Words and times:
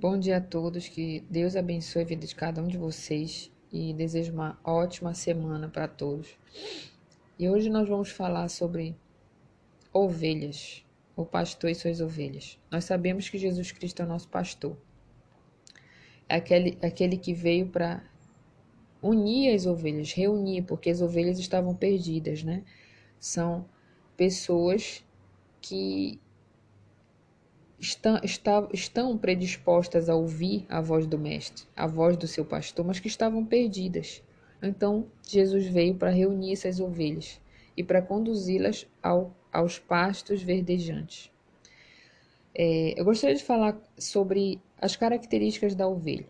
Bom 0.00 0.16
dia 0.16 0.36
a 0.36 0.40
todos, 0.40 0.86
que 0.86 1.24
Deus 1.28 1.56
abençoe 1.56 2.02
a 2.02 2.04
vida 2.04 2.24
de 2.24 2.32
cada 2.32 2.62
um 2.62 2.68
de 2.68 2.78
vocês 2.78 3.50
e 3.72 3.92
desejo 3.92 4.32
uma 4.32 4.56
ótima 4.62 5.12
semana 5.12 5.68
para 5.68 5.88
todos. 5.88 6.38
E 7.36 7.48
hoje 7.48 7.68
nós 7.68 7.88
vamos 7.88 8.08
falar 8.08 8.48
sobre 8.48 8.94
ovelhas, 9.92 10.86
o 11.16 11.24
pastor 11.24 11.70
e 11.70 11.74
suas 11.74 12.00
ovelhas. 12.00 12.60
Nós 12.70 12.84
sabemos 12.84 13.28
que 13.28 13.38
Jesus 13.38 13.72
Cristo 13.72 14.00
é 14.00 14.04
o 14.04 14.08
nosso 14.08 14.28
pastor. 14.28 14.76
É 16.28 16.36
aquele, 16.36 16.78
aquele 16.80 17.16
que 17.16 17.34
veio 17.34 17.66
para 17.66 18.00
unir 19.02 19.52
as 19.52 19.66
ovelhas, 19.66 20.12
reunir, 20.12 20.62
porque 20.62 20.90
as 20.90 21.00
ovelhas 21.00 21.40
estavam 21.40 21.74
perdidas, 21.74 22.44
né? 22.44 22.62
São 23.18 23.66
pessoas 24.16 25.04
que 25.60 26.20
estão, 27.80 28.20
estão 28.72 29.16
predispostas 29.16 30.08
a 30.08 30.14
ouvir 30.14 30.66
a 30.68 30.80
voz 30.80 31.06
do 31.06 31.18
Mestre, 31.18 31.64
a 31.76 31.86
voz 31.86 32.16
do 32.16 32.26
seu 32.26 32.44
pastor, 32.44 32.84
mas 32.84 33.00
que 33.00 33.08
estavam 33.08 33.44
perdidas. 33.44 34.22
Então, 34.62 35.06
Jesus 35.22 35.66
veio 35.66 35.94
para 35.94 36.10
reunir 36.10 36.52
essas 36.52 36.80
ovelhas 36.80 37.40
e 37.76 37.84
para 37.84 38.02
conduzi-las 38.02 38.86
ao, 39.02 39.36
aos 39.52 39.78
pastos 39.78 40.42
verdejantes. 40.42 41.30
É, 42.54 42.94
eu 42.96 43.04
gostaria 43.04 43.36
de 43.36 43.44
falar 43.44 43.80
sobre 43.96 44.60
as 44.80 44.96
características 44.96 45.74
da 45.76 45.86
ovelha. 45.86 46.26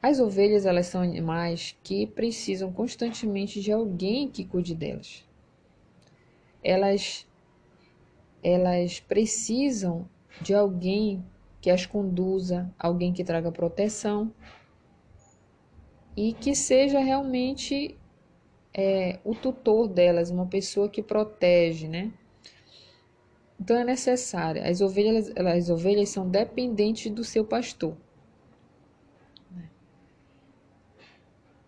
As 0.00 0.20
ovelhas 0.20 0.64
elas 0.64 0.86
são 0.86 1.02
animais 1.02 1.76
que 1.82 2.06
precisam 2.06 2.72
constantemente 2.72 3.60
de 3.60 3.72
alguém 3.72 4.28
que 4.28 4.44
cuide 4.44 4.74
delas. 4.74 5.24
Elas 6.62 7.26
elas 8.42 9.00
precisam 9.00 10.08
de 10.40 10.54
alguém 10.54 11.24
que 11.60 11.70
as 11.70 11.86
conduza, 11.86 12.72
alguém 12.78 13.12
que 13.12 13.24
traga 13.24 13.50
proteção 13.50 14.32
e 16.16 16.32
que 16.32 16.54
seja 16.54 16.98
realmente 17.00 17.96
é, 18.72 19.18
o 19.24 19.34
tutor 19.34 19.88
delas, 19.88 20.30
uma 20.30 20.46
pessoa 20.46 20.88
que 20.88 21.02
protege, 21.02 21.88
né? 21.88 22.12
Então 23.58 23.76
é 23.76 23.84
necessário. 23.84 24.62
As 24.62 24.80
ovelhas, 24.80 25.32
as 25.34 25.70
ovelhas 25.70 26.10
são 26.10 26.28
dependentes 26.28 27.10
do 27.10 27.24
seu 27.24 27.44
pastor. 27.44 27.96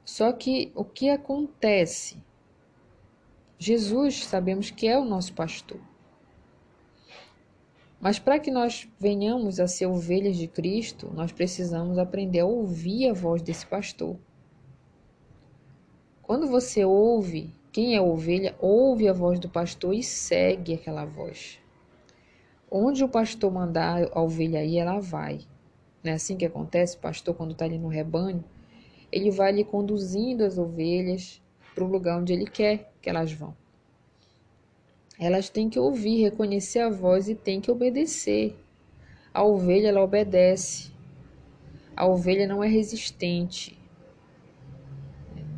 Só 0.05 0.33
que 0.33 0.73
o 0.75 0.85
que 0.85 1.11
acontece? 1.11 2.23
Jesus 3.59 4.25
sabemos 4.25 4.71
que 4.71 4.87
é 4.87 4.99
o 4.99 5.05
nosso 5.05 5.33
pastor. 5.33 5.81
Mas 8.01 8.19
para 8.19 8.39
que 8.39 8.51
nós 8.51 8.89
venhamos 8.99 9.59
a 9.59 9.67
ser 9.67 9.87
ovelhas 9.87 10.37
de 10.37 10.47
Cristo, 10.47 11.11
nós 11.13 11.33
precisamos 11.33 11.99
aprender 11.99 12.41
a 12.41 12.47
ouvir 12.47 13.09
a 13.09 13.13
voz 13.13 13.43
desse 13.43 13.67
pastor. 13.67 14.17
Quando 16.23 16.47
você 16.47 16.85
ouve, 16.85 17.53
quem 17.73 17.97
é 17.97 18.01
ovelha, 18.01 18.55
ouve 18.61 19.09
a 19.09 19.13
voz 19.13 19.41
do 19.41 19.49
pastor 19.49 19.95
e 19.95 20.03
segue 20.03 20.75
aquela 20.75 21.05
voz. 21.05 21.59
Onde 22.71 23.03
o 23.03 23.09
pastor 23.09 23.51
mandar 23.51 24.09
a 24.13 24.21
ovelha 24.21 24.65
ir, 24.65 24.79
ela 24.79 25.01
vai. 25.01 25.41
Não 26.05 26.13
é 26.13 26.15
assim 26.15 26.37
que 26.37 26.45
acontece? 26.45 26.97
O 26.97 27.01
pastor, 27.01 27.35
quando 27.35 27.53
está 27.53 27.65
ali 27.65 27.79
no 27.79 27.89
rebanho, 27.89 28.45
ele 29.11 29.31
vai 29.31 29.51
lhe 29.53 29.65
conduzindo 29.65 30.45
as 30.45 30.59
ovelhas 30.59 31.43
para 31.75 31.83
o 31.83 31.89
lugar 31.89 32.21
onde 32.21 32.33
ele 32.33 32.47
quer 32.47 32.93
que 33.01 33.09
elas 33.09 33.33
vão. 33.33 33.57
Elas 35.19 35.51
têm 35.51 35.69
que 35.69 35.79
ouvir, 35.79 36.23
reconhecer 36.23 36.79
a 36.79 36.89
voz 36.89 37.29
e 37.29 37.35
têm 37.35 37.61
que 37.61 37.71
obedecer. 37.71 38.57
A 39.35 39.43
ovelha 39.43 39.89
ela 39.89 40.03
obedece. 40.03 40.93
A 41.97 42.07
ovelha 42.07 42.47
não 42.47 42.63
é 42.63 42.69
resistente. 42.69 43.77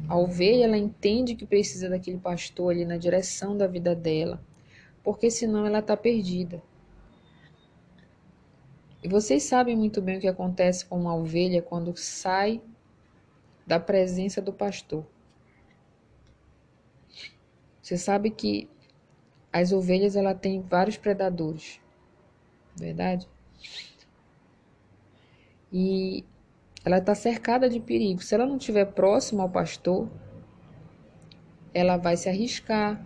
A 0.09 0.17
ovelha 0.17 0.65
ela 0.65 0.79
entende 0.79 1.35
que 1.35 1.47
precisa 1.47 1.89
daquele 1.89 2.19
pastor 2.19 2.73
ali 2.73 2.85
na 2.85 2.97
direção 2.97 3.57
da 3.57 3.67
vida 3.67 3.95
dela, 3.95 4.43
porque 5.05 5.31
senão 5.31 5.67
ela 5.67 5.79
está 5.79 5.97
perdida. 5.97 6.63
E 9.03 9.09
vocês 9.09 9.45
sabem 9.45 9.77
muito 9.77 10.03
bem 10.03 10.19
o 10.19 10.21
que 10.21 10.27
acontece 10.27 10.85
com 10.85 10.99
uma 10.99 11.15
ovelha 11.15 11.63
quando 11.63 11.97
sai 11.97 12.61
da 13.67 13.79
presença 13.79 14.43
do 14.43 14.53
pastor. 14.53 15.07
Você 17.81 17.97
sabe 17.97 18.31
que 18.31 18.69
as 19.53 19.73
ovelhas 19.73 20.17
ela 20.17 20.35
tem 20.35 20.61
vários 20.61 20.97
predadores, 20.97 21.81
verdade? 22.77 23.29
E 25.73 26.25
ela 26.85 26.99
está 26.99 27.15
cercada 27.15 27.69
de 27.69 27.81
perigo. 27.81 28.23
Se 28.23 28.35
ela 28.35 28.47
não 28.47 28.57
estiver 28.57 28.87
próxima 28.87 29.43
ao 29.43 29.51
pastor, 29.51 30.09
ela 31.75 31.97
vai 31.97 32.17
se 32.17 32.29
arriscar, 32.29 33.05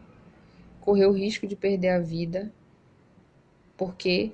correr 0.81 1.06
o 1.06 1.12
risco 1.12 1.47
de 1.47 1.56
perder 1.56 1.91
a 1.91 1.99
vida, 1.99 2.53
porque 3.76 4.32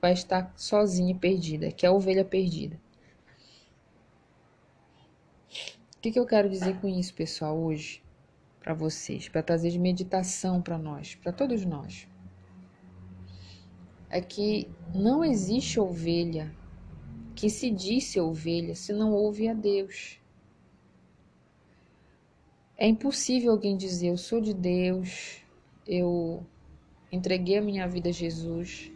vai 0.00 0.12
estar 0.12 0.52
sozinha 0.56 1.12
e 1.12 1.18
perdida, 1.18 1.70
que 1.70 1.84
é 1.84 1.88
a 1.88 1.92
ovelha 1.92 2.24
perdida. 2.24 2.80
O 5.96 6.00
que, 6.00 6.12
que 6.12 6.18
eu 6.18 6.24
quero 6.24 6.48
dizer 6.48 6.80
com 6.80 6.88
isso, 6.88 7.12
pessoal, 7.12 7.58
hoje? 7.58 8.02
Para 8.60 8.74
vocês, 8.74 9.28
para 9.28 9.42
trazer 9.42 9.70
de 9.70 9.78
meditação 9.78 10.60
para 10.60 10.78
nós, 10.78 11.14
para 11.14 11.32
todos 11.32 11.64
nós. 11.64 12.06
É 14.08 14.20
que 14.20 14.68
não 14.94 15.24
existe 15.24 15.80
ovelha 15.80 16.54
que 17.34 17.48
se 17.48 17.70
disse 17.70 18.20
ovelha 18.20 18.74
se 18.74 18.92
não 18.92 19.12
ouve 19.12 19.48
a 19.48 19.54
Deus. 19.54 20.20
É 22.76 22.86
impossível 22.86 23.52
alguém 23.52 23.76
dizer 23.76 24.08
eu 24.08 24.16
sou 24.18 24.40
de 24.40 24.52
Deus, 24.52 25.42
eu 25.86 26.44
entreguei 27.10 27.58
a 27.58 27.62
minha 27.62 27.86
vida 27.88 28.10
a 28.10 28.12
Jesus, 28.12 28.92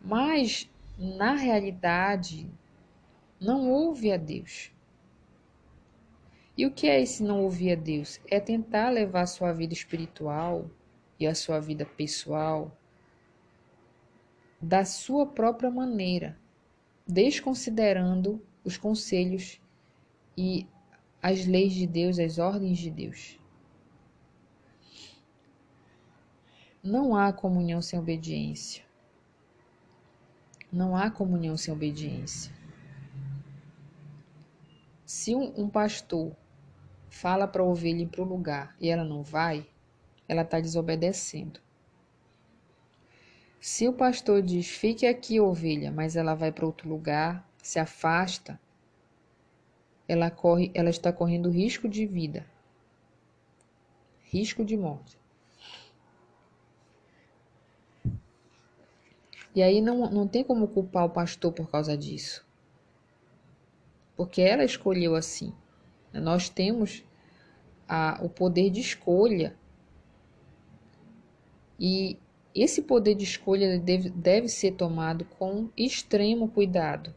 mas 0.00 0.68
na 0.98 1.34
realidade 1.34 2.50
não 3.40 3.70
ouve 3.70 4.12
a 4.12 4.16
Deus. 4.16 4.72
E 6.56 6.66
o 6.66 6.70
que 6.70 6.86
é 6.86 7.00
esse 7.00 7.22
não 7.22 7.42
ouvir 7.42 7.72
a 7.72 7.74
Deus? 7.74 8.20
É 8.30 8.38
tentar 8.38 8.90
levar 8.90 9.22
a 9.22 9.26
sua 9.26 9.52
vida 9.52 9.72
espiritual 9.72 10.70
e 11.18 11.26
a 11.26 11.34
sua 11.34 11.58
vida 11.60 11.86
pessoal 11.86 12.76
da 14.60 14.84
sua 14.84 15.26
própria 15.26 15.70
maneira, 15.70 16.38
desconsiderando 17.06 18.40
os 18.64 18.76
conselhos 18.76 19.60
e 20.36 20.68
as 21.20 21.46
leis 21.46 21.72
de 21.72 21.86
Deus, 21.86 22.18
as 22.18 22.38
ordens 22.38 22.78
de 22.78 22.90
Deus. 22.90 23.40
Não 26.82 27.16
há 27.16 27.32
comunhão 27.32 27.82
sem 27.82 27.98
obediência. 27.98 28.84
Não 30.70 30.96
há 30.96 31.10
comunhão 31.10 31.56
sem 31.56 31.72
obediência. 31.72 32.52
Se 35.14 35.34
um, 35.36 35.52
um 35.58 35.68
pastor 35.68 36.34
fala 37.10 37.46
para 37.46 37.60
a 37.60 37.66
ovelha 37.66 38.00
ir 38.00 38.06
para 38.06 38.22
o 38.22 38.24
lugar 38.24 38.74
e 38.80 38.88
ela 38.88 39.04
não 39.04 39.22
vai, 39.22 39.68
ela 40.26 40.40
está 40.40 40.58
desobedecendo. 40.58 41.60
Se 43.60 43.86
o 43.86 43.92
pastor 43.92 44.40
diz, 44.40 44.66
fique 44.68 45.06
aqui, 45.06 45.38
ovelha, 45.38 45.92
mas 45.92 46.16
ela 46.16 46.34
vai 46.34 46.50
para 46.50 46.64
outro 46.64 46.88
lugar, 46.88 47.46
se 47.62 47.78
afasta, 47.78 48.58
ela, 50.08 50.30
corre, 50.30 50.70
ela 50.72 50.88
está 50.88 51.12
correndo 51.12 51.50
risco 51.50 51.90
de 51.90 52.06
vida, 52.06 52.46
risco 54.24 54.64
de 54.64 54.78
morte. 54.78 55.20
E 59.54 59.62
aí 59.62 59.82
não, 59.82 60.10
não 60.10 60.26
tem 60.26 60.42
como 60.42 60.66
culpar 60.68 61.04
o 61.04 61.10
pastor 61.10 61.52
por 61.52 61.70
causa 61.70 61.98
disso. 61.98 62.50
Porque 64.16 64.40
ela 64.40 64.64
escolheu 64.64 65.14
assim. 65.14 65.52
Nós 66.12 66.48
temos 66.48 67.04
a, 67.88 68.18
o 68.22 68.28
poder 68.28 68.70
de 68.70 68.80
escolha. 68.80 69.56
E 71.78 72.18
esse 72.54 72.82
poder 72.82 73.14
de 73.14 73.24
escolha 73.24 73.78
deve, 73.78 74.10
deve 74.10 74.48
ser 74.48 74.72
tomado 74.72 75.24
com 75.24 75.68
extremo 75.76 76.48
cuidado. 76.48 77.14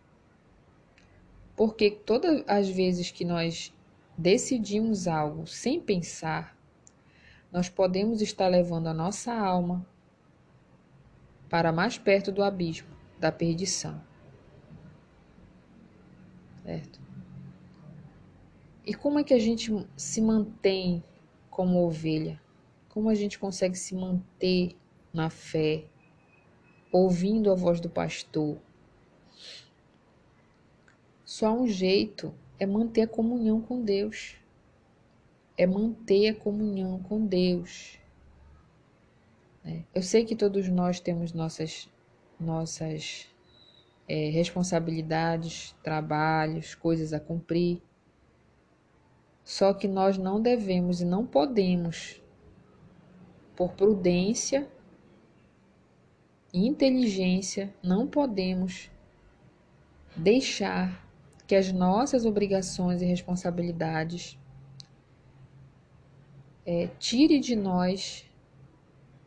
Porque 1.56 1.92
todas 1.92 2.44
as 2.48 2.70
vezes 2.70 3.12
que 3.12 3.24
nós 3.24 3.74
decidimos 4.18 5.08
algo 5.08 5.46
sem 5.46 5.80
pensar, 5.80 6.58
nós 7.52 7.70
podemos 7.70 8.22
estar 8.22 8.48
levando 8.48 8.88
a 8.88 8.94
nossa 8.94 9.34
alma 9.34 9.86
para 11.50 11.72
mais 11.72 11.98
perto 11.98 12.32
do 12.32 12.44
abismo, 12.44 12.90
da 13.20 13.32
perdição. 13.32 14.02
Certo? 16.66 17.00
E 18.84 18.94
como 18.96 19.20
é 19.20 19.24
que 19.24 19.36
a 19.36 19.40
gente 19.40 19.72
se 19.96 20.20
mantém 20.20 21.04
como 21.52 21.86
ovelha? 21.86 22.42
Como 22.90 23.08
a 23.08 23.14
gente 23.14 23.38
consegue 23.38 23.76
se 23.76 23.94
manter 23.94 24.76
na 25.14 25.30
fé, 25.30 25.86
ouvindo 26.92 27.52
a 27.52 27.56
voz 27.56 27.80
do 27.80 27.90
pastor? 27.90 28.58
Só 31.24 31.54
um 31.54 31.68
jeito 31.68 32.34
é 32.60 32.66
manter 32.66 33.04
a 33.04 33.08
comunhão 33.08 33.62
com 33.62 33.84
Deus. 33.84 34.36
É 35.56 35.68
manter 35.68 36.30
a 36.30 36.36
comunhão 36.36 37.00
com 37.04 37.28
Deus. 37.28 38.00
É, 39.64 39.84
eu 39.94 40.02
sei 40.02 40.26
que 40.26 40.36
todos 40.36 40.68
nós 40.68 41.00
temos 41.00 41.32
nossas, 41.32 41.88
nossas 42.40 43.28
é, 44.08 44.30
responsabilidades, 44.30 45.76
trabalhos, 45.84 46.76
coisas 46.76 47.14
a 47.14 47.20
cumprir. 47.20 47.82
Só 49.44 49.74
que 49.74 49.88
nós 49.88 50.18
não 50.18 50.42
devemos 50.42 51.02
e 51.02 51.06
não 51.06 51.26
podemos, 51.26 52.22
por 53.56 53.74
prudência 53.74 54.68
e 56.54 56.68
inteligência, 56.68 57.74
não 57.84 58.08
podemos 58.08 58.90
deixar 60.16 61.06
que 61.46 61.56
as 61.56 61.72
nossas 61.72 62.26
obrigações 62.26 63.02
e 63.02 63.06
responsabilidades 63.06 64.38
é, 66.66 66.88
tire 66.98 67.40
de 67.40 67.56
nós 67.56 68.26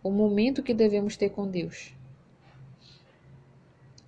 o 0.02 0.10
momento 0.10 0.62
que 0.62 0.74
devemos 0.74 1.16
ter 1.16 1.30
com 1.30 1.46
Deus. 1.46 1.94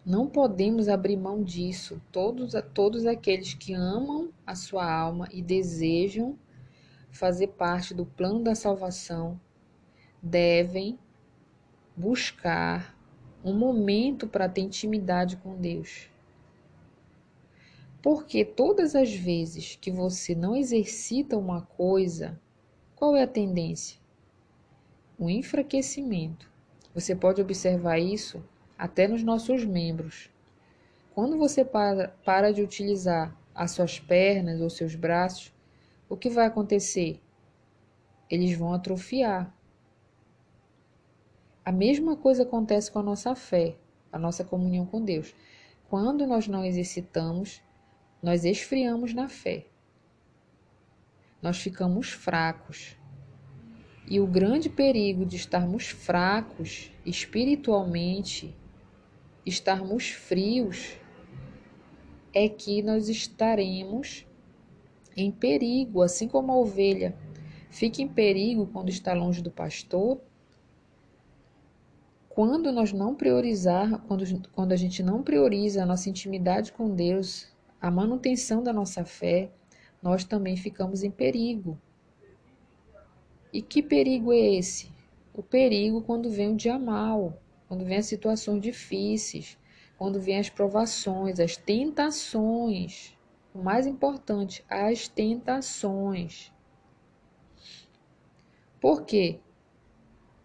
Não 0.05 0.27
podemos 0.27 0.89
abrir 0.89 1.17
mão 1.17 1.43
disso. 1.43 2.01
Todos, 2.11 2.55
todos 2.73 3.07
aqueles 3.07 3.53
que 3.53 3.75
amam 3.75 4.33
a 4.47 4.55
sua 4.55 4.91
alma 4.91 5.29
e 5.31 5.43
desejam 5.43 6.39
fazer 7.11 7.49
parte 7.49 7.93
do 7.93 8.07
plano 8.07 8.43
da 8.43 8.55
salvação 8.55 9.39
devem 10.23 10.99
buscar 11.97 12.97
um 13.45 13.55
momento 13.55 14.27
para 14.27 14.49
ter 14.49 14.63
intimidade 14.63 15.37
com 15.37 15.57
Deus. 15.57 16.09
Porque 18.03 18.45
todas 18.45 18.95
as 18.95 19.13
vezes 19.15 19.77
que 19.77 19.91
você 19.91 20.35
não 20.35 20.57
exercita 20.57 21.37
uma 21.37 21.63
coisa, 21.63 22.41
qual 22.97 23.15
é 23.15 23.23
a 23.23 23.27
tendência? 23.27 23.99
O 25.19 25.29
enfraquecimento. 25.29 26.51
Você 26.95 27.15
pode 27.15 27.43
observar 27.43 27.99
isso 27.99 28.43
até 28.81 29.07
nos 29.07 29.23
nossos 29.23 29.63
membros. 29.63 30.31
Quando 31.15 31.37
você 31.37 31.63
para, 31.63 32.51
de 32.51 32.63
utilizar 32.63 33.37
as 33.55 33.73
suas 33.73 34.01
pernas 34.01 34.59
ou 34.63 34.71
seus 34.71 34.95
braços, 34.95 35.53
o 36.09 36.17
que 36.17 36.31
vai 36.31 36.47
acontecer? 36.47 37.21
Eles 38.31 38.57
vão 38.57 38.73
atrofiar. 38.73 39.55
A 41.63 41.71
mesma 41.71 42.17
coisa 42.17 42.45
acontece 42.45 42.91
com 42.91 42.99
a 42.99 43.03
nossa 43.03 43.35
fé, 43.35 43.77
a 44.11 44.19
nossa 44.19 44.45
comunhão 44.45 44.87
com 44.87 45.05
Deus. 45.05 45.35
Quando 45.91 46.27
nós 46.27 46.49
não 46.49 46.65
exercitamos, 46.65 47.63
nós 48.23 48.47
esfriamos 48.47 49.13
na 49.13 49.29
fé. 49.29 49.67
Nós 51.43 51.59
ficamos 51.59 52.13
fracos. 52.13 52.97
E 54.07 54.19
o 54.19 54.27
grande 54.27 54.71
perigo 54.71 55.27
de 55.27 55.37
estarmos 55.37 55.91
fracos 55.91 56.91
espiritualmente 57.05 58.57
estarmos 59.45 60.11
frios, 60.11 60.97
é 62.33 62.49
que 62.49 62.83
nós 62.83 63.09
estaremos 63.09 64.27
em 65.17 65.31
perigo, 65.31 66.03
assim 66.03 66.29
como 66.29 66.53
a 66.53 66.57
ovelha 66.57 67.17
fica 67.71 68.03
em 68.03 68.09
perigo 68.09 68.67
quando 68.67 68.89
está 68.89 69.13
longe 69.15 69.41
do 69.43 69.51
pastor. 69.51 70.21
Quando 72.29 72.73
nós 72.73 72.93
não 72.93 73.15
priorizar, 73.15 74.01
quando, 74.07 74.25
quando 74.51 74.73
a 74.73 74.77
gente 74.77 75.03
não 75.03 75.23
prioriza 75.23 75.83
a 75.83 75.87
nossa 75.87 76.09
intimidade 76.09 76.73
com 76.73 76.95
Deus, 76.95 77.49
a 77.81 77.91
manutenção 77.91 78.63
da 78.63 78.73
nossa 78.73 79.05
fé, 79.05 79.51
nós 80.03 80.25
também 80.25 80.57
ficamos 80.57 81.03
em 81.03 81.11
perigo. 81.11 81.79
E 83.53 83.61
que 83.61 83.83
perigo 83.83 84.33
é 84.33 84.55
esse? 84.55 84.91
O 85.35 85.43
perigo 85.43 86.03
quando 86.03 86.31
vem 86.31 86.53
o 86.53 86.57
dia 86.57 86.79
mal, 86.79 87.39
quando 87.71 87.85
vem 87.85 87.99
as 87.99 88.07
situações 88.07 88.61
difíceis, 88.61 89.57
quando 89.97 90.21
vem 90.21 90.41
as 90.41 90.51
provações, 90.51 91.39
as 91.39 91.57
tentações. 91.57 93.17
O 93.55 93.63
mais 93.63 93.87
importante, 93.87 94.65
as 94.69 95.07
tentações. 95.07 96.53
Por 98.81 99.05
quê? 99.05 99.39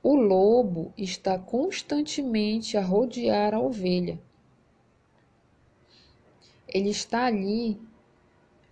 O 0.04 0.14
lobo 0.14 0.94
está 0.96 1.40
constantemente 1.40 2.78
a 2.78 2.84
rodear 2.84 3.56
a 3.56 3.60
ovelha. 3.60 4.22
Ele 6.68 6.90
está 6.90 7.26
ali 7.26 7.82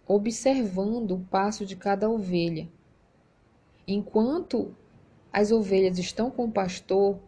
observando 0.08 1.16
o 1.16 1.26
passo 1.26 1.66
de 1.66 1.76
cada 1.76 2.08
ovelha. 2.08 2.70
Enquanto 3.88 4.76
as 5.32 5.52
ovelhas 5.52 5.98
estão 5.98 6.30
com 6.30 6.46
o 6.46 6.52
pastor, 6.52 7.20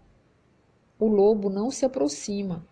o 1.00 1.08
lobo 1.08 1.50
não 1.50 1.70
se 1.70 1.86
aproxima. 1.86 2.66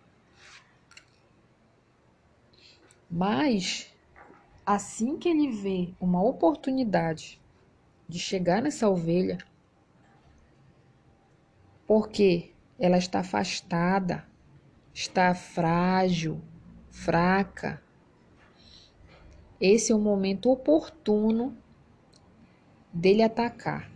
Mas, 3.10 3.94
assim 4.64 5.16
que 5.16 5.28
ele 5.28 5.50
vê 5.50 5.94
uma 6.00 6.22
oportunidade 6.22 7.40
de 8.08 8.18
chegar 8.18 8.62
nessa 8.62 8.88
ovelha, 8.88 9.38
porque 11.86 12.52
ela 12.78 12.98
está 12.98 13.20
afastada, 13.20 14.26
está 14.92 15.34
frágil, 15.34 16.40
fraca, 16.90 17.82
esse 19.60 19.92
é 19.92 19.94
o 19.94 19.98
momento 19.98 20.50
oportuno 20.50 21.56
dele 22.92 23.22
atacar. 23.22 23.93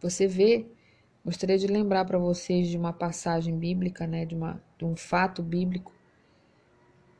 Você 0.00 0.26
vê, 0.26 0.66
gostaria 1.24 1.58
de 1.58 1.66
lembrar 1.66 2.04
para 2.06 2.18
vocês 2.18 2.68
de 2.68 2.76
uma 2.76 2.92
passagem 2.92 3.58
bíblica, 3.58 4.06
né, 4.06 4.24
de, 4.24 4.34
uma, 4.34 4.62
de 4.78 4.84
um 4.84 4.96
fato 4.96 5.42
bíblico. 5.42 5.92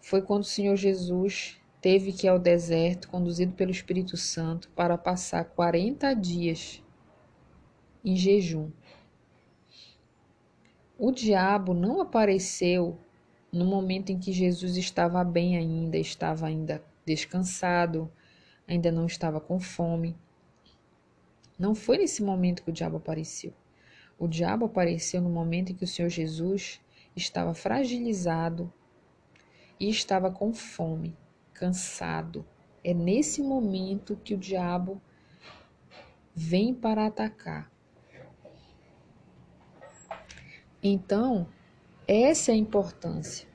Foi 0.00 0.22
quando 0.22 0.42
o 0.42 0.46
Senhor 0.46 0.74
Jesus 0.76 1.60
teve 1.80 2.12
que 2.12 2.26
ir 2.26 2.30
ao 2.30 2.38
deserto, 2.38 3.08
conduzido 3.08 3.52
pelo 3.52 3.70
Espírito 3.70 4.16
Santo, 4.16 4.70
para 4.70 4.96
passar 4.96 5.44
40 5.44 6.14
dias 6.14 6.82
em 8.02 8.16
jejum. 8.16 8.70
O 10.98 11.10
diabo 11.10 11.74
não 11.74 12.00
apareceu 12.00 12.98
no 13.52 13.64
momento 13.64 14.10
em 14.10 14.18
que 14.18 14.32
Jesus 14.32 14.76
estava 14.76 15.22
bem 15.24 15.56
ainda, 15.56 15.98
estava 15.98 16.46
ainda 16.46 16.82
descansado, 17.04 18.10
ainda 18.66 18.92
não 18.92 19.06
estava 19.06 19.40
com 19.40 19.58
fome. 19.58 20.16
Não 21.60 21.74
foi 21.74 21.98
nesse 21.98 22.22
momento 22.22 22.62
que 22.62 22.70
o 22.70 22.72
diabo 22.72 22.96
apareceu. 22.96 23.52
O 24.18 24.26
diabo 24.26 24.64
apareceu 24.64 25.20
no 25.20 25.28
momento 25.28 25.70
em 25.70 25.74
que 25.74 25.84
o 25.84 25.86
Senhor 25.86 26.08
Jesus 26.08 26.80
estava 27.14 27.52
fragilizado 27.52 28.72
e 29.78 29.90
estava 29.90 30.30
com 30.30 30.54
fome, 30.54 31.14
cansado. 31.52 32.46
É 32.82 32.94
nesse 32.94 33.42
momento 33.42 34.18
que 34.24 34.32
o 34.32 34.38
diabo 34.38 35.02
vem 36.34 36.72
para 36.72 37.04
atacar. 37.04 37.70
Então, 40.82 41.46
essa 42.08 42.52
é 42.52 42.54
a 42.54 42.56
importância. 42.56 43.46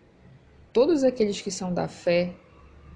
Todos 0.71 1.03
aqueles 1.03 1.41
que 1.41 1.49
são 1.49 1.73
da 1.73 1.87
fé 1.87 2.35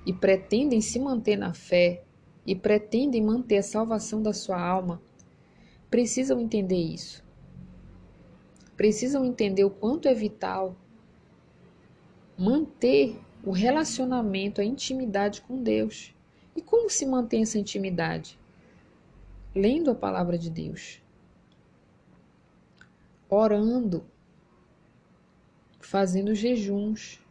e 0.06 0.14
pretendem 0.14 0.82
se 0.82 1.00
manter 1.00 1.36
na 1.36 1.52
fé, 1.52 2.04
e 2.50 2.56
pretendem 2.56 3.24
manter 3.24 3.58
a 3.60 3.64
salvação 3.64 4.24
da 4.24 4.34
sua 4.34 4.60
alma 4.60 5.00
precisam 5.88 6.40
entender 6.40 6.82
isso. 6.82 7.24
Precisam 8.76 9.24
entender 9.24 9.64
o 9.64 9.70
quanto 9.70 10.08
é 10.08 10.16
vital 10.16 10.76
manter 12.36 13.22
o 13.44 13.52
relacionamento, 13.52 14.62
a 14.62 14.66
intimidade 14.66 15.42
com 15.42 15.62
Deus. 15.62 16.12
E 16.56 16.62
como 16.62 16.90
se 16.90 17.06
mantém 17.06 17.44
essa 17.44 17.60
intimidade? 17.60 18.40
Lendo 19.54 19.92
a 19.92 19.96
palavra 19.96 20.36
de 20.36 20.50
Deus, 20.50 21.00
orando, 23.30 24.04
fazendo 25.80 26.34
jejuns, 26.34 27.24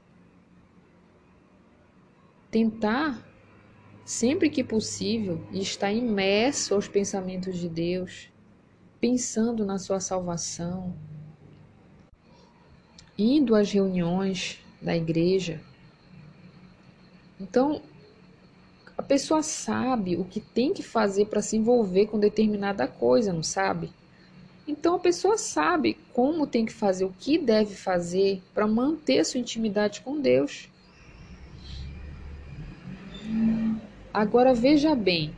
tentar 2.52 3.26
sempre 4.08 4.48
que 4.48 4.64
possível, 4.64 5.38
estar 5.52 5.92
imerso 5.92 6.74
aos 6.74 6.88
pensamentos 6.88 7.58
de 7.58 7.68
Deus, 7.68 8.30
pensando 8.98 9.66
na 9.66 9.78
sua 9.78 10.00
salvação, 10.00 10.96
indo 13.18 13.54
às 13.54 13.70
reuniões 13.70 14.64
da 14.80 14.96
igreja. 14.96 15.60
Então, 17.38 17.82
a 18.96 19.02
pessoa 19.02 19.42
sabe 19.42 20.16
o 20.16 20.24
que 20.24 20.40
tem 20.40 20.72
que 20.72 20.82
fazer 20.82 21.26
para 21.26 21.42
se 21.42 21.58
envolver 21.58 22.06
com 22.06 22.18
determinada 22.18 22.88
coisa, 22.88 23.30
não 23.30 23.42
sabe? 23.42 23.92
Então 24.66 24.94
a 24.94 24.98
pessoa 24.98 25.36
sabe 25.36 25.98
como 26.14 26.46
tem 26.46 26.64
que 26.64 26.72
fazer, 26.72 27.04
o 27.04 27.12
que 27.12 27.36
deve 27.36 27.74
fazer 27.74 28.42
para 28.54 28.66
manter 28.66 29.18
a 29.18 29.24
sua 29.24 29.38
intimidade 29.38 30.00
com 30.00 30.18
Deus. 30.18 30.70
Agora 34.12 34.54
veja 34.54 34.94
bem, 34.94 35.34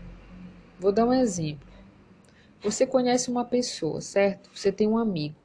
vou 0.79 0.93
dar 0.93 1.07
um 1.07 1.13
exemplo. 1.13 1.69
Você 2.63 2.87
conhece 2.87 3.31
uma 3.31 3.45
pessoa, 3.45 4.01
certo? 4.01 4.51
Você 4.55 4.71
tem 4.71 4.87
um 4.87 4.99
amigo. 4.99 5.37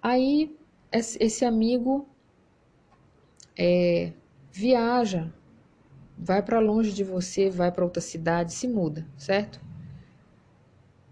Aí 0.00 0.56
esse 0.92 1.44
amigo 1.44 2.06
é, 3.56 4.12
viaja, 4.50 5.32
vai 6.18 6.42
para 6.42 6.60
longe 6.60 6.92
de 6.92 7.02
você, 7.02 7.48
vai 7.48 7.72
para 7.72 7.84
outra 7.84 8.00
cidade, 8.00 8.52
se 8.52 8.68
muda, 8.68 9.06
certo? 9.16 9.60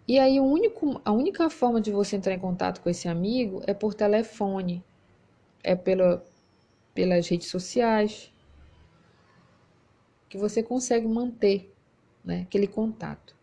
E 0.07 0.19
aí, 0.19 0.41
único, 0.41 1.01
a 1.05 1.13
única 1.13 1.49
forma 1.49 1.81
de 1.81 1.91
você 1.93 2.17
entrar 2.17 2.35
em 2.35 2.39
contato 2.39 2.81
com 2.81 2.91
esse 2.91 3.09
amigo 3.09 3.63
é 3.67 3.73
por 3.73 3.95
telefone, 3.95 4.85
é 5.63 5.77
pela, 5.77 6.25
pelas 6.93 7.29
redes 7.29 7.49
sociais, 7.49 8.33
que 10.31 10.39
você 10.39 10.63
consegue 10.63 11.09
manter 11.09 11.75
né, 12.25 12.43
aquele 12.43 12.69
contato. 12.69 13.37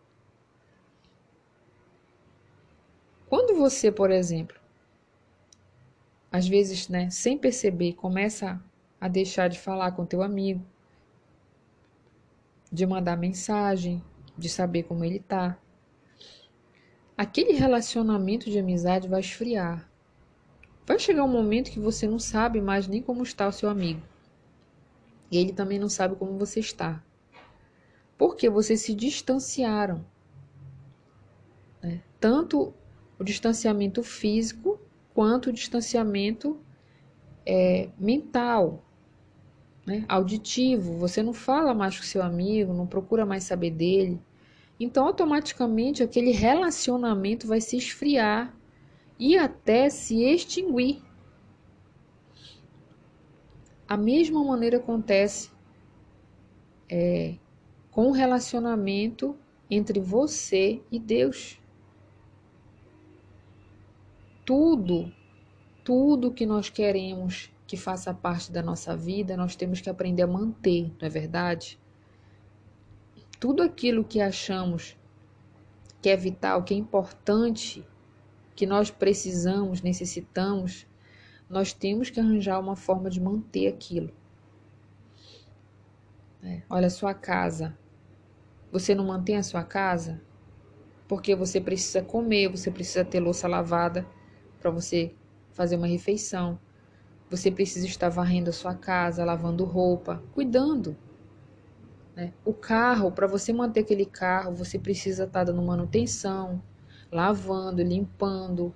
Quando 3.28 3.54
você, 3.58 3.92
por 3.92 4.10
exemplo, 4.10 4.58
às 6.32 6.48
vezes, 6.48 6.88
né, 6.88 7.10
sem 7.10 7.36
perceber, 7.36 7.92
começa 7.92 8.58
a 8.98 9.06
deixar 9.06 9.48
de 9.48 9.60
falar 9.60 9.92
com 9.92 10.06
teu 10.06 10.22
amigo, 10.22 10.64
de 12.72 12.86
mandar 12.86 13.18
mensagem, 13.18 14.02
de 14.36 14.48
saber 14.48 14.84
como 14.84 15.04
ele 15.04 15.20
tá, 15.20 15.58
aquele 17.18 17.52
relacionamento 17.52 18.50
de 18.50 18.58
amizade 18.58 19.08
vai 19.08 19.20
esfriar. 19.20 19.86
Vai 20.86 20.98
chegar 20.98 21.22
um 21.22 21.28
momento 21.28 21.70
que 21.70 21.78
você 21.78 22.06
não 22.06 22.18
sabe 22.18 22.62
mais 22.62 22.88
nem 22.88 23.02
como 23.02 23.22
está 23.22 23.46
o 23.46 23.52
seu 23.52 23.68
amigo. 23.68 24.00
E 25.30 25.38
ele 25.38 25.52
também 25.52 25.78
não 25.78 25.88
sabe 25.88 26.16
como 26.16 26.38
você 26.38 26.60
está. 26.60 27.02
Porque 28.16 28.48
vocês 28.48 28.80
se 28.80 28.94
distanciaram. 28.94 30.04
Né? 31.82 32.02
Tanto 32.18 32.74
o 33.18 33.24
distanciamento 33.24 34.02
físico 34.02 34.80
quanto 35.14 35.50
o 35.50 35.52
distanciamento 35.52 36.58
é, 37.44 37.88
mental, 37.98 38.84
né? 39.86 40.04
auditivo. 40.08 40.94
Você 40.98 41.22
não 41.22 41.32
fala 41.32 41.74
mais 41.74 41.96
com 41.96 42.04
seu 42.04 42.22
amigo, 42.22 42.72
não 42.72 42.86
procura 42.86 43.26
mais 43.26 43.44
saber 43.44 43.70
dele. 43.70 44.20
Então, 44.78 45.06
automaticamente, 45.06 46.02
aquele 46.02 46.30
relacionamento 46.30 47.46
vai 47.46 47.60
se 47.60 47.76
esfriar 47.76 48.54
e 49.18 49.36
até 49.36 49.90
se 49.90 50.22
extinguir. 50.22 51.02
A 53.88 53.96
mesma 53.96 54.44
maneira 54.44 54.76
acontece 54.76 55.50
é, 56.88 57.36
com 57.90 58.08
o 58.08 58.12
relacionamento 58.12 59.36
entre 59.70 59.98
você 59.98 60.82
e 60.90 60.98
Deus. 60.98 61.60
Tudo, 64.44 65.12
tudo 65.82 66.32
que 66.32 66.46
nós 66.46 66.68
queremos 66.68 67.50
que 67.66 67.76
faça 67.76 68.14
parte 68.14 68.52
da 68.52 68.62
nossa 68.62 68.96
vida, 68.96 69.36
nós 69.36 69.56
temos 69.56 69.80
que 69.80 69.90
aprender 69.90 70.22
a 70.22 70.26
manter, 70.26 70.92
não 71.00 71.06
é 71.06 71.08
verdade? 71.08 71.78
tudo 73.40 73.62
aquilo 73.62 74.04
que 74.04 74.20
achamos 74.20 74.96
que 76.02 76.08
é 76.08 76.16
vital, 76.16 76.62
que 76.62 76.74
é 76.74 76.76
importante, 76.76 77.84
que 78.54 78.66
nós 78.66 78.90
precisamos, 78.90 79.80
necessitamos, 79.82 80.86
nós 81.48 81.72
temos 81.72 82.10
que 82.10 82.20
arranjar 82.20 82.60
uma 82.60 82.76
forma 82.76 83.08
de 83.08 83.20
manter 83.20 83.68
aquilo. 83.68 84.12
É, 86.42 86.62
olha 86.68 86.86
a 86.86 86.90
sua 86.90 87.14
casa. 87.14 87.76
Você 88.70 88.94
não 88.94 89.06
mantém 89.06 89.36
a 89.36 89.42
sua 89.42 89.64
casa 89.64 90.20
porque 91.06 91.34
você 91.34 91.58
precisa 91.58 92.02
comer, 92.02 92.48
você 92.48 92.70
precisa 92.70 93.02
ter 93.04 93.18
louça 93.18 93.48
lavada 93.48 94.06
para 94.60 94.70
você 94.70 95.14
fazer 95.52 95.76
uma 95.76 95.86
refeição. 95.86 96.58
Você 97.30 97.50
precisa 97.50 97.86
estar 97.86 98.10
varrendo 98.10 98.50
a 98.50 98.52
sua 98.52 98.74
casa, 98.74 99.24
lavando 99.24 99.64
roupa, 99.64 100.22
cuidando 100.34 100.96
né? 102.18 102.32
O 102.44 102.52
carro, 102.52 103.12
para 103.12 103.28
você 103.28 103.52
manter 103.52 103.78
aquele 103.78 104.04
carro, 104.04 104.52
você 104.52 104.76
precisa 104.76 105.22
estar 105.22 105.44
tá 105.46 105.52
dando 105.52 105.62
manutenção, 105.62 106.60
lavando, 107.12 107.80
limpando. 107.80 108.74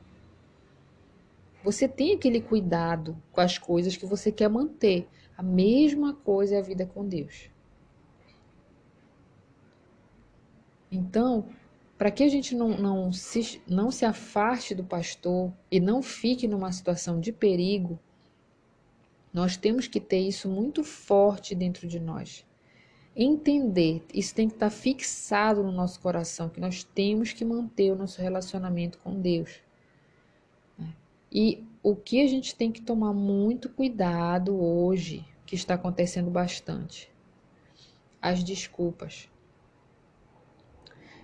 Você 1.62 1.86
tem 1.86 2.14
aquele 2.14 2.40
cuidado 2.40 3.16
com 3.30 3.40
as 3.40 3.58
coisas 3.58 3.96
que 3.96 4.06
você 4.06 4.32
quer 4.32 4.48
manter. 4.48 5.08
A 5.36 5.42
mesma 5.42 6.14
coisa 6.14 6.56
é 6.56 6.58
a 6.58 6.62
vida 6.62 6.86
com 6.86 7.06
Deus. 7.06 7.50
Então, 10.90 11.46
para 11.96 12.10
que 12.10 12.22
a 12.22 12.28
gente 12.28 12.54
não, 12.54 12.76
não, 12.76 13.12
se, 13.12 13.62
não 13.66 13.90
se 13.90 14.04
afaste 14.04 14.74
do 14.74 14.84
pastor 14.84 15.52
e 15.70 15.80
não 15.80 16.02
fique 16.02 16.48
numa 16.48 16.72
situação 16.72 17.20
de 17.20 17.32
perigo, 17.32 17.98
nós 19.32 19.56
temos 19.56 19.86
que 19.86 20.00
ter 20.00 20.18
isso 20.18 20.48
muito 20.48 20.84
forte 20.84 21.54
dentro 21.54 21.86
de 21.86 21.98
nós 21.98 22.44
entender, 23.14 24.02
isso 24.12 24.34
tem 24.34 24.48
que 24.48 24.54
estar 24.54 24.70
fixado 24.70 25.62
no 25.62 25.70
nosso 25.70 26.00
coração, 26.00 26.48
que 26.48 26.60
nós 26.60 26.82
temos 26.82 27.32
que 27.32 27.44
manter 27.44 27.92
o 27.92 27.96
nosso 27.96 28.20
relacionamento 28.20 28.98
com 28.98 29.20
Deus. 29.20 29.60
E 31.34 31.64
o 31.82 31.96
que 31.96 32.20
a 32.20 32.26
gente 32.26 32.54
tem 32.54 32.70
que 32.70 32.82
tomar 32.82 33.14
muito 33.14 33.70
cuidado 33.70 34.54
hoje, 34.54 35.24
que 35.46 35.54
está 35.54 35.74
acontecendo 35.74 36.30
bastante, 36.30 37.10
as 38.20 38.44
desculpas. 38.44 39.30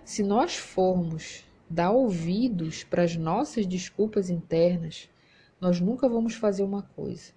Se 0.03 0.23
nós 0.23 0.57
formos 0.57 1.45
dar 1.69 1.91
ouvidos 1.91 2.83
para 2.83 3.03
as 3.03 3.15
nossas 3.17 3.67
desculpas 3.67 4.31
internas, 4.31 5.11
nós 5.61 5.79
nunca 5.79 6.09
vamos 6.09 6.35
fazer 6.35 6.62
uma 6.62 6.83
coisa. 6.83 7.33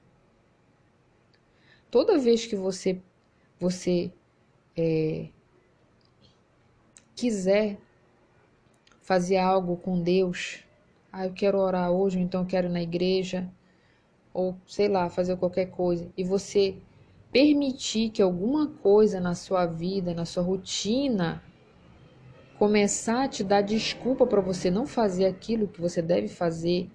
Toda 1.92 2.18
vez 2.18 2.46
que 2.46 2.56
você 2.56 3.02
você 3.60 4.12
é, 4.76 5.28
quiser 7.16 7.78
fazer 9.02 9.38
algo 9.38 9.78
com 9.78 10.02
Deus, 10.02 10.64
ah, 11.12 11.26
eu 11.26 11.34
quero 11.34 11.58
orar 11.58 11.92
hoje, 11.92 12.18
ou 12.18 12.24
então 12.24 12.42
eu 12.42 12.48
quero 12.48 12.68
ir 12.68 12.72
na 12.72 12.82
igreja, 12.82 13.50
ou 14.34 14.56
sei 14.68 14.88
lá, 14.88 15.10
fazer 15.10 15.36
qualquer 15.38 15.68
coisa, 15.68 16.10
e 16.18 16.24
você 16.24 16.76
permitir 17.32 18.10
que 18.10 18.22
alguma 18.22 18.68
coisa 18.68 19.20
na 19.20 19.36
sua 19.36 19.66
vida, 19.66 20.14
na 20.14 20.26
sua 20.26 20.44
rotina, 20.44 21.44
começar 22.58 23.24
a 23.24 23.28
te 23.28 23.44
dar 23.44 23.62
desculpa 23.62 24.26
para 24.28 24.42
você 24.42 24.70
não 24.70 24.86
fazer 24.86 25.26
aquilo 25.26 25.68
que 25.68 25.82
você 25.82 26.02
deve 26.02 26.28
fazer, 26.28 26.90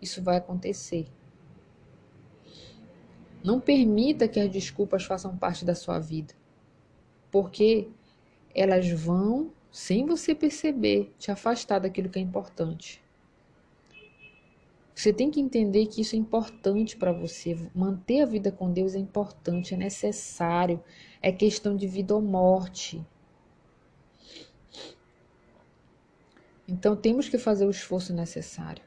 isso 0.00 0.22
vai 0.22 0.36
acontecer. 0.36 1.06
Não 3.44 3.60
permita 3.60 4.28
que 4.28 4.38
as 4.38 4.50
desculpas 4.50 5.04
façam 5.04 5.36
parte 5.36 5.64
da 5.64 5.74
sua 5.74 5.98
vida 5.98 6.34
porque 7.32 7.88
elas 8.54 8.88
vão, 8.90 9.50
sem 9.72 10.04
você 10.04 10.34
perceber, 10.34 11.12
te 11.18 11.30
afastar 11.30 11.80
daquilo 11.80 12.10
que 12.10 12.18
é 12.18 12.22
importante. 12.22 13.01
Você 14.94 15.12
tem 15.12 15.30
que 15.30 15.40
entender 15.40 15.86
que 15.86 16.02
isso 16.02 16.14
é 16.14 16.18
importante 16.18 16.96
para 16.96 17.12
você. 17.12 17.56
Manter 17.74 18.22
a 18.22 18.26
vida 18.26 18.52
com 18.52 18.70
Deus 18.70 18.94
é 18.94 18.98
importante, 18.98 19.74
é 19.74 19.76
necessário, 19.76 20.82
é 21.20 21.32
questão 21.32 21.76
de 21.76 21.86
vida 21.86 22.14
ou 22.14 22.20
morte. 22.20 23.04
Então 26.68 26.94
temos 26.94 27.28
que 27.28 27.38
fazer 27.38 27.66
o 27.66 27.70
esforço 27.70 28.14
necessário. 28.14 28.82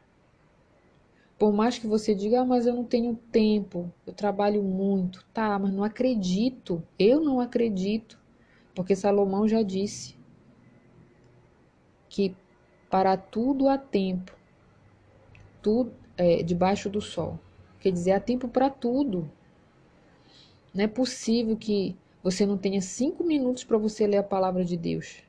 Por 1.37 1.51
mais 1.51 1.77
que 1.77 1.85
você 1.85 2.15
diga, 2.15 2.41
ah, 2.41 2.45
mas 2.45 2.65
eu 2.65 2.73
não 2.73 2.85
tenho 2.85 3.15
tempo, 3.31 3.91
eu 4.07 4.13
trabalho 4.13 4.63
muito. 4.63 5.25
Tá, 5.33 5.59
mas 5.59 5.73
não 5.73 5.83
acredito. 5.83 6.81
Eu 6.97 7.19
não 7.19 7.39
acredito. 7.39 8.19
Porque 8.73 8.95
Salomão 8.95 9.47
já 9.47 9.61
disse 9.61 10.15
que 12.09 12.35
para 12.89 13.17
tudo 13.17 13.67
há 13.67 13.77
tempo, 13.77 14.34
tudo 15.65 15.91
é, 16.15 16.43
debaixo 16.43 16.91
do 16.91 17.01
sol. 17.01 17.39
Quer 17.79 17.91
dizer, 17.91 18.11
há 18.11 18.19
tempo 18.19 18.47
para 18.47 18.69
tudo. 18.69 19.27
Não 20.71 20.83
é 20.83 20.87
possível 20.87 21.57
que 21.57 21.97
você 22.21 22.45
não 22.45 22.55
tenha 22.55 22.79
cinco 22.81 23.23
minutos 23.23 23.63
para 23.63 23.75
você 23.79 24.05
ler 24.05 24.17
a 24.17 24.23
palavra 24.23 24.63
de 24.63 24.77
Deus, 24.77 25.23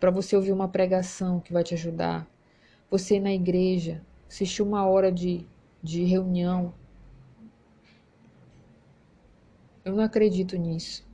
para 0.00 0.10
você 0.10 0.34
ouvir 0.34 0.50
uma 0.50 0.66
pregação 0.66 1.40
que 1.40 1.52
vai 1.52 1.62
te 1.62 1.74
ajudar, 1.74 2.26
você 2.90 3.16
ir 3.16 3.20
na 3.20 3.34
igreja, 3.34 4.00
assistir 4.26 4.62
uma 4.62 4.86
hora 4.86 5.12
de, 5.12 5.46
de 5.82 6.04
reunião. 6.04 6.72
Eu 9.84 9.94
não 9.94 10.04
acredito 10.04 10.56
nisso. 10.56 11.06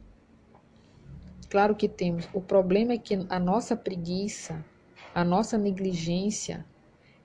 Claro 1.49 1.75
que 1.75 1.89
temos. 1.89 2.29
O 2.33 2.41
problema 2.41 2.93
é 2.93 2.99
que 2.99 3.27
a 3.29 3.41
nossa 3.41 3.75
preguiça 3.75 4.65
a 5.15 5.25
nossa 5.25 5.59
negligência, 5.59 6.65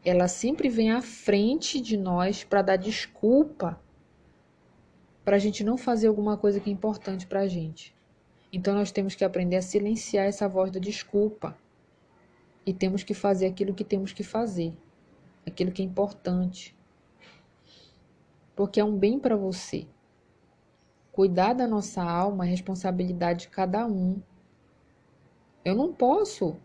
ela 0.06 0.28
sempre 0.28 0.70
vem 0.70 0.92
à 0.92 1.02
frente 1.02 1.82
de 1.82 1.98
nós 1.98 2.44
para 2.44 2.62
dar 2.62 2.76
desculpa 2.76 3.82
para 5.24 5.38
a 5.38 5.40
gente 5.40 5.64
não 5.64 5.76
fazer 5.76 6.08
alguma 6.08 6.38
coisa 6.38 6.60
que 6.60 6.70
é 6.70 6.74
importante 6.74 7.26
para 7.26 7.40
a 7.40 7.48
gente. 7.48 7.96
Então 8.54 8.76
nós 8.76 8.92
temos 8.92 9.16
que 9.16 9.26
aprender 9.26 9.56
a 9.56 9.62
silenciar 9.64 10.28
essa 10.28 10.48
voz 10.48 10.70
da 10.70 10.80
desculpa 10.80 11.58
e 12.64 12.72
temos 12.72 13.02
que 13.02 13.16
fazer 13.16 13.48
aquilo 13.48 13.74
que 13.74 13.84
temos 13.84 14.14
que 14.14 14.24
fazer, 14.24 14.78
aquilo 15.46 15.72
que 15.72 15.82
é 15.82 15.86
importante, 15.86 16.78
porque 18.56 18.80
é 18.80 18.84
um 18.84 18.96
bem 18.96 19.20
para 19.20 19.36
você. 19.36 19.88
Cuidar 21.12 21.54
da 21.54 21.66
nossa 21.66 22.04
alma 22.04 22.46
é 22.46 22.50
responsabilidade 22.50 23.42
de 23.42 23.48
cada 23.48 23.88
um. 23.88 24.22
Eu 25.64 25.74
não 25.74 25.92
posso 25.92 26.58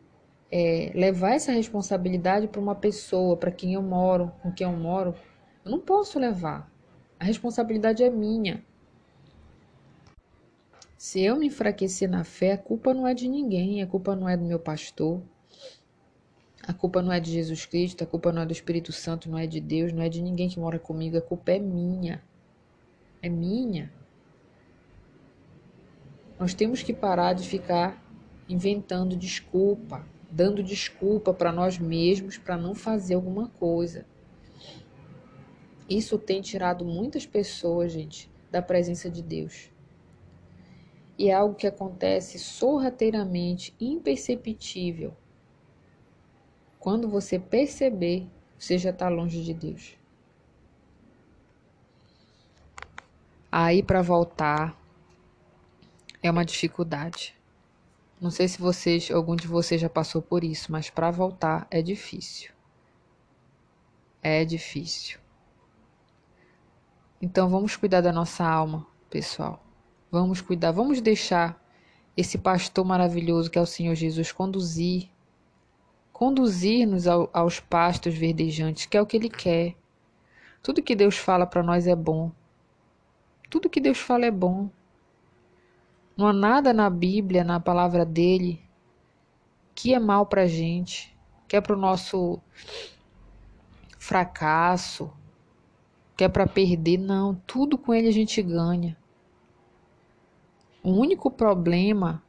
é, 0.50 0.90
levar 0.94 1.34
essa 1.34 1.52
responsabilidade 1.52 2.48
para 2.48 2.60
uma 2.60 2.74
pessoa, 2.74 3.36
para 3.36 3.50
quem 3.50 3.74
eu 3.74 3.82
moro, 3.82 4.32
com 4.42 4.52
quem 4.52 4.66
eu 4.66 4.72
moro. 4.72 5.14
Eu 5.64 5.70
não 5.70 5.80
posso 5.80 6.18
levar. 6.18 6.70
A 7.18 7.24
responsabilidade 7.24 8.02
é 8.02 8.10
minha. 8.10 8.64
Se 10.96 11.20
eu 11.22 11.36
me 11.36 11.46
enfraquecer 11.46 12.10
na 12.10 12.24
fé, 12.24 12.52
a 12.52 12.58
culpa 12.58 12.92
não 12.92 13.06
é 13.06 13.14
de 13.14 13.28
ninguém, 13.28 13.82
a 13.82 13.86
culpa 13.86 14.14
não 14.14 14.28
é 14.28 14.36
do 14.36 14.44
meu 14.44 14.58
pastor, 14.58 15.22
a 16.62 16.74
culpa 16.74 17.00
não 17.00 17.10
é 17.10 17.18
de 17.18 17.30
Jesus 17.30 17.64
Cristo, 17.64 18.04
a 18.04 18.06
culpa 18.06 18.30
não 18.30 18.42
é 18.42 18.46
do 18.46 18.52
Espírito 18.52 18.92
Santo, 18.92 19.30
não 19.30 19.38
é 19.38 19.46
de 19.46 19.60
Deus, 19.60 19.92
não 19.92 20.02
é 20.02 20.08
de 20.08 20.20
ninguém 20.20 20.48
que 20.48 20.60
mora 20.60 20.78
comigo, 20.78 21.16
a 21.16 21.22
culpa 21.22 21.52
é 21.52 21.58
minha. 21.58 22.22
É 23.22 23.28
minha. 23.28 23.90
Nós 26.38 26.54
temos 26.54 26.82
que 26.82 26.92
parar 26.92 27.32
de 27.32 27.48
ficar 27.48 28.02
inventando 28.48 29.16
desculpa, 29.16 30.04
dando 30.30 30.62
desculpa 30.62 31.34
para 31.34 31.52
nós 31.52 31.78
mesmos 31.78 32.38
para 32.38 32.56
não 32.56 32.74
fazer 32.74 33.14
alguma 33.14 33.48
coisa. 33.48 34.06
Isso 35.88 36.16
tem 36.18 36.40
tirado 36.40 36.84
muitas 36.84 37.26
pessoas, 37.26 37.92
gente, 37.92 38.30
da 38.50 38.62
presença 38.62 39.10
de 39.10 39.22
Deus. 39.22 39.70
E 41.18 41.28
é 41.28 41.34
algo 41.34 41.54
que 41.54 41.66
acontece 41.66 42.38
sorrateiramente, 42.38 43.74
imperceptível. 43.80 45.14
Quando 46.78 47.08
você 47.08 47.38
perceber, 47.38 48.26
você 48.56 48.78
já 48.78 48.90
está 48.90 49.08
longe 49.08 49.42
de 49.42 49.52
Deus. 49.52 49.96
Aí, 53.52 53.82
para 53.82 54.00
voltar, 54.00 54.80
é 56.22 56.30
uma 56.30 56.44
dificuldade. 56.44 57.39
Não 58.20 58.30
sei 58.30 58.46
se 58.48 58.60
vocês, 58.60 59.10
algum 59.10 59.34
de 59.34 59.46
vocês 59.46 59.80
já 59.80 59.88
passou 59.88 60.20
por 60.20 60.44
isso, 60.44 60.70
mas 60.70 60.90
para 60.90 61.10
voltar 61.10 61.66
é 61.70 61.80
difícil. 61.80 62.52
É 64.22 64.44
difícil. 64.44 65.18
Então 67.22 67.48
vamos 67.48 67.76
cuidar 67.76 68.02
da 68.02 68.12
nossa 68.12 68.44
alma, 68.44 68.86
pessoal. 69.08 69.64
Vamos 70.10 70.42
cuidar, 70.42 70.70
vamos 70.70 71.00
deixar 71.00 71.58
esse 72.14 72.36
pastor 72.36 72.84
maravilhoso 72.84 73.50
que 73.50 73.58
é 73.58 73.62
o 73.62 73.66
Senhor 73.66 73.94
Jesus 73.94 74.32
conduzir, 74.32 75.08
conduzir-nos 76.12 77.06
ao, 77.06 77.30
aos 77.32 77.58
pastos 77.58 78.14
verdejantes, 78.14 78.84
que 78.84 78.98
é 78.98 79.00
o 79.00 79.06
que 79.06 79.16
Ele 79.16 79.30
quer. 79.30 79.74
Tudo 80.62 80.82
que 80.82 80.94
Deus 80.94 81.16
fala 81.16 81.46
para 81.46 81.62
nós 81.62 81.86
é 81.86 81.96
bom. 81.96 82.30
Tudo 83.48 83.70
que 83.70 83.80
Deus 83.80 83.98
fala 83.98 84.26
é 84.26 84.30
bom. 84.30 84.68
Não 86.20 86.26
há 86.26 86.34
nada 86.34 86.74
na 86.74 86.90
Bíblia, 86.90 87.42
na 87.42 87.58
palavra 87.58 88.04
dele, 88.04 88.60
que 89.74 89.94
é 89.94 89.98
mal 89.98 90.26
para 90.26 90.46
gente, 90.46 91.16
que 91.48 91.56
é 91.56 91.62
para 91.62 91.74
o 91.74 91.80
nosso 91.80 92.38
fracasso, 93.98 95.10
que 96.14 96.22
é 96.22 96.28
para 96.28 96.46
perder. 96.46 96.98
Não, 96.98 97.34
tudo 97.46 97.78
com 97.78 97.94
ele 97.94 98.08
a 98.08 98.12
gente 98.12 98.42
ganha. 98.42 98.98
O 100.82 100.90
único 100.90 101.30
problema, 101.30 102.22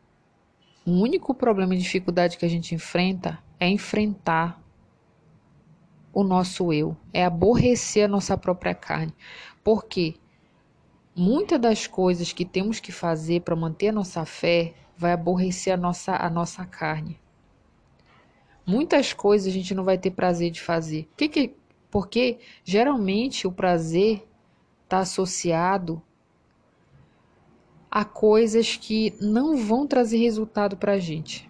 o 0.86 0.92
único 0.92 1.34
problema 1.34 1.76
e 1.76 1.78
dificuldade 1.78 2.38
que 2.38 2.46
a 2.46 2.50
gente 2.50 2.74
enfrenta 2.74 3.44
é 3.60 3.68
enfrentar 3.68 4.64
o 6.14 6.24
nosso 6.24 6.72
eu, 6.72 6.96
é 7.12 7.26
aborrecer 7.26 8.06
a 8.06 8.08
nossa 8.08 8.38
própria 8.38 8.74
carne. 8.74 9.14
Por 9.62 9.84
quê? 9.84 10.16
Muitas 11.24 11.62
das 11.62 11.86
coisas 11.86 12.34
que 12.34 12.44
temos 12.44 12.80
que 12.80 12.92
fazer 12.92 13.42
para 13.42 13.56
manter 13.56 13.90
a 13.90 13.92
nossa 13.92 14.26
fé 14.26 14.74
vai 14.98 15.12
aborrecer 15.12 15.72
a 15.72 15.78
nossa, 15.78 16.16
a 16.16 16.28
nossa 16.32 16.66
carne. 16.66 17.20
Muitas 18.66 19.14
coisas 19.14 19.48
a 19.48 19.52
gente 19.52 19.76
não 19.76 19.84
vai 19.84 20.00
ter 20.00 20.10
prazer 20.10 20.50
de 20.50 20.60
fazer. 20.60 21.08
Que 21.16 21.30
que, 21.30 21.56
porque 21.92 22.40
geralmente 22.64 23.46
o 23.46 23.52
prazer 23.52 24.28
está 24.84 24.98
associado 24.98 26.02
a 27.92 28.04
coisas 28.04 28.76
que 28.76 29.14
não 29.22 29.56
vão 29.58 29.86
trazer 29.86 30.18
resultado 30.18 30.76
para 30.76 30.94
a 30.94 31.00
gente. 31.00 31.48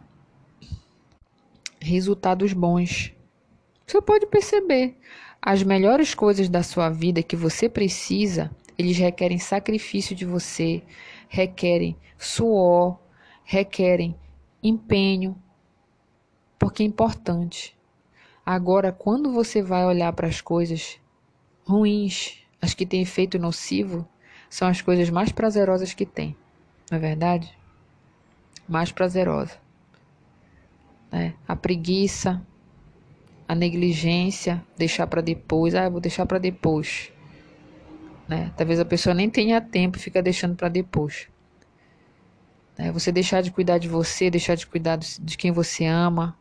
Resultados 1.79 2.51
bons. 2.51 3.13
Você 3.87 4.01
pode 4.01 4.25
perceber. 4.25 4.97
As 5.41 5.63
melhores 5.63 6.13
coisas 6.13 6.49
da 6.49 6.61
sua 6.61 6.89
vida 6.89 7.23
que 7.23 7.37
você 7.37 7.69
precisa 7.69 8.51
eles 8.81 8.97
requerem 8.97 9.37
sacrifício 9.37 10.15
de 10.15 10.25
você, 10.25 10.81
requerem 11.29 11.95
suor, 12.17 12.99
requerem 13.43 14.15
empenho, 14.61 15.35
porque 16.59 16.83
é 16.83 16.85
importante. 16.85 17.77
Agora, 18.45 18.91
quando 18.91 19.31
você 19.31 19.61
vai 19.61 19.85
olhar 19.85 20.11
para 20.13 20.27
as 20.27 20.41
coisas 20.41 20.99
ruins, 21.63 22.39
as 22.61 22.73
que 22.73 22.85
têm 22.85 23.01
efeito 23.01 23.37
nocivo, 23.39 24.07
são 24.49 24.67
as 24.67 24.81
coisas 24.81 25.09
mais 25.09 25.31
prazerosas 25.31 25.93
que 25.93 26.05
tem, 26.05 26.35
não 26.89 26.97
é 26.97 27.01
verdade? 27.01 27.57
Mais 28.67 28.91
prazerosa. 28.91 29.57
Né? 31.11 31.35
A 31.47 31.55
preguiça, 31.55 32.45
a 33.47 33.53
negligência, 33.53 34.63
deixar 34.77 35.07
para 35.07 35.21
depois. 35.21 35.75
Ah, 35.75 35.85
eu 35.85 35.91
vou 35.91 35.99
deixar 35.99 36.25
para 36.25 36.39
depois 36.39 37.11
né? 38.31 38.49
Talvez 38.55 38.79
a 38.79 38.85
pessoa 38.85 39.13
nem 39.13 39.29
tenha 39.29 39.59
tempo 39.59 39.97
e 39.97 39.99
fica 39.99 40.23
deixando 40.23 40.55
para 40.55 40.69
depois. 40.69 41.27
Né? 42.77 42.89
Você 42.89 43.11
deixar 43.11 43.41
de 43.41 43.51
cuidar 43.51 43.77
de 43.77 43.89
você, 43.89 44.29
deixar 44.29 44.55
de 44.55 44.65
cuidar 44.65 44.97
de 44.97 45.37
quem 45.37 45.51
você 45.51 45.83
ama. 45.83 46.37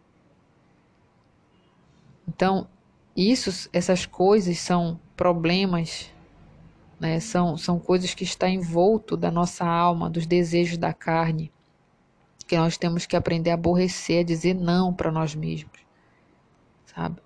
Então, 2.28 2.68
isso, 3.16 3.68
essas 3.72 4.06
coisas 4.06 4.56
são 4.60 5.00
problemas, 5.16 6.08
né? 7.00 7.18
São, 7.18 7.56
são 7.56 7.76
coisas 7.80 8.14
que 8.14 8.22
estão 8.22 8.48
envolto 8.48 9.16
da 9.16 9.28
nossa 9.28 9.66
alma, 9.66 10.08
dos 10.08 10.26
desejos 10.26 10.78
da 10.78 10.94
carne, 10.94 11.50
que 12.46 12.56
nós 12.56 12.78
temos 12.78 13.04
que 13.04 13.16
aprender 13.16 13.50
a 13.50 13.54
aborrecer, 13.54 14.20
a 14.20 14.24
dizer 14.24 14.54
não 14.54 14.94
para 14.94 15.10
nós 15.10 15.34
mesmos, 15.34 15.80
sabe? 16.86 17.20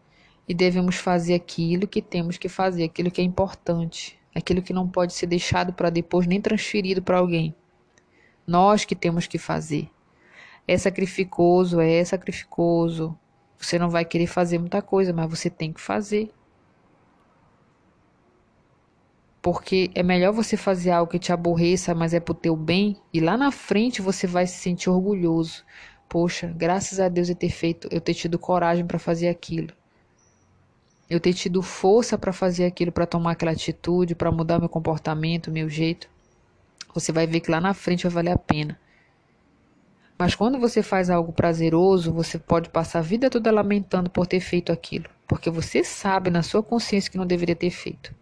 E 0.49 0.55
devemos 0.55 0.97
fazer 0.97 1.35
aquilo 1.35 1.87
que 1.87 2.01
temos 2.01 2.39
que 2.39 2.49
fazer, 2.49 2.85
aquilo 2.85 3.11
que 3.11 3.21
é 3.21 3.25
importante, 3.25 4.19
aquilo 4.35 4.63
que 4.63 4.73
não 4.73 4.89
pode 4.89 5.13
ser 5.13 5.27
deixado 5.27 5.73
para 5.73 5.91
depois 5.91 6.27
nem 6.27 6.41
transferido 6.41 7.03
para 7.03 7.19
alguém. 7.19 7.55
Nós 8.47 8.85
que 8.85 8.95
temos 8.95 9.27
que 9.27 9.39
fazer. 9.39 9.89
É 10.67 10.77
sacrificoso, 10.77 11.81
é 11.81 12.05
sacrificoso. 12.05 13.17
Você 13.57 13.79
não 13.79 13.89
vai 13.89 14.05
querer 14.05 14.27
fazer 14.27 14.59
muita 14.59 14.83
coisa, 14.83 15.13
mas 15.13 15.31
você 15.31 15.49
tem 15.49 15.73
que 15.73 15.81
fazer. 15.81 16.31
Porque 19.41 19.91
é 19.95 20.03
melhor 20.03 20.33
você 20.33 20.57
fazer 20.57 20.91
algo 20.91 21.13
que 21.13 21.19
te 21.19 21.33
aborreça, 21.33 21.95
mas 21.95 22.15
é 22.15 22.21
pro 22.21 22.35
teu 22.35 22.57
bem, 22.57 22.97
e 23.13 23.21
lá 23.21 23.37
na 23.37 23.51
frente 23.51 24.01
você 24.01 24.27
vai 24.27 24.47
se 24.47 24.57
sentir 24.57 24.89
orgulhoso. 24.89 25.63
Poxa, 26.09 26.53
graças 26.57 26.99
a 26.99 27.09
Deus 27.09 27.29
eu 27.29 27.37
ter 27.37 27.51
feito, 27.51 27.89
eu 27.91 28.01
ter 28.01 28.15
tido 28.15 28.39
coragem 28.39 28.87
para 28.87 28.99
fazer 28.99 29.29
aquilo 29.29 29.69
eu 31.09 31.21
ter 31.21 31.35
tido 31.35 31.63
força 31.63 32.17
para 32.17 32.33
fazer 32.33 32.65
aquilo, 32.65 32.91
para 32.91 33.07
tomar 33.07 33.33
aquela 33.33 33.53
atitude, 33.53 34.15
para 34.15 34.33
mudar 34.33 34.59
meu 34.59 34.69
comportamento, 34.69 35.51
meu 35.51 35.69
jeito, 35.69 36.09
você 36.95 37.13
vai 37.13 37.27
ver 37.27 37.41
que 37.41 37.51
lá 37.51 37.61
na 37.61 37.75
frente 37.75 38.05
vai 38.05 38.13
valer 38.13 38.33
a 38.33 38.39
pena. 38.39 38.79
Mas 40.17 40.35
quando 40.35 40.59
você 40.59 40.83
faz 40.83 41.11
algo 41.11 41.33
prazeroso, 41.33 42.13
você 42.13 42.39
pode 42.39 42.71
passar 42.71 43.01
a 43.01 43.03
vida 43.03 43.29
toda 43.29 43.51
lamentando 43.51 44.09
por 44.09 44.27
ter 44.27 44.41
feito 44.41 44.71
aquilo, 44.71 45.07
porque 45.27 45.51
você 45.51 45.83
sabe 45.83 46.31
na 46.31 46.43
sua 46.43 46.63
consciência 46.63 47.11
que 47.11 47.19
não 47.19 47.27
deveria 47.27 47.57
ter 47.57 47.71
feito. 47.71 48.15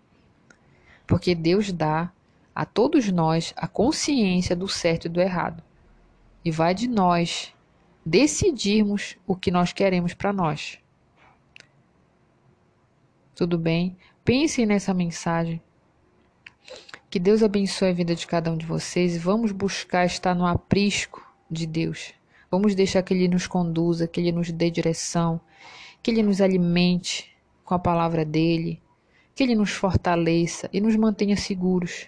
Porque 1.06 1.34
Deus 1.34 1.70
dá 1.70 2.10
a 2.54 2.64
todos 2.64 3.10
nós 3.10 3.52
a 3.56 3.68
consciência 3.68 4.56
do 4.56 4.68
certo 4.68 5.06
e 5.06 5.10
do 5.10 5.20
errado. 5.20 5.62
E 6.44 6.50
vai 6.50 6.74
de 6.74 6.88
nós 6.88 7.52
decidirmos 8.04 9.16
o 9.26 9.36
que 9.36 9.50
nós 9.50 9.72
queremos 9.72 10.14
para 10.14 10.32
nós. 10.32 10.78
Tudo 13.42 13.58
bem? 13.58 13.96
Pensem 14.24 14.64
nessa 14.64 14.94
mensagem. 14.94 15.60
Que 17.10 17.18
Deus 17.18 17.42
abençoe 17.42 17.88
a 17.88 17.92
vida 17.92 18.14
de 18.14 18.24
cada 18.24 18.52
um 18.52 18.56
de 18.56 18.64
vocês 18.64 19.16
e 19.16 19.18
vamos 19.18 19.50
buscar 19.50 20.06
estar 20.06 20.32
no 20.32 20.46
aprisco 20.46 21.28
de 21.50 21.66
Deus. 21.66 22.14
Vamos 22.48 22.76
deixar 22.76 23.02
que 23.02 23.12
Ele 23.12 23.26
nos 23.26 23.48
conduza, 23.48 24.06
que 24.06 24.20
Ele 24.20 24.30
nos 24.30 24.52
dê 24.52 24.70
direção, 24.70 25.40
que 26.00 26.12
Ele 26.12 26.22
nos 26.22 26.40
alimente 26.40 27.36
com 27.64 27.74
a 27.74 27.80
palavra 27.80 28.24
dEle, 28.24 28.80
que 29.34 29.42
Ele 29.42 29.56
nos 29.56 29.70
fortaleça 29.70 30.70
e 30.72 30.80
nos 30.80 30.94
mantenha 30.94 31.36
seguros. 31.36 32.06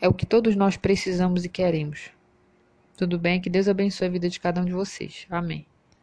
É 0.00 0.08
o 0.08 0.14
que 0.14 0.24
todos 0.24 0.56
nós 0.56 0.78
precisamos 0.78 1.44
e 1.44 1.48
queremos. 1.50 2.08
Tudo 2.96 3.18
bem? 3.18 3.38
Que 3.38 3.50
Deus 3.50 3.68
abençoe 3.68 4.06
a 4.06 4.10
vida 4.10 4.30
de 4.30 4.40
cada 4.40 4.62
um 4.62 4.64
de 4.64 4.72
vocês. 4.72 5.26
Amém. 5.28 5.66